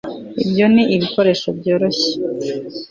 [0.43, 2.11] ibyo ni ibikoresho byoroshye